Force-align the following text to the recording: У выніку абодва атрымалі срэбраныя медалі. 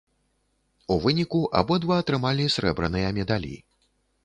У 0.95 0.97
выніку 1.03 1.41
абодва 1.61 1.99
атрымалі 2.05 2.49
срэбраныя 2.57 3.15
медалі. 3.21 3.55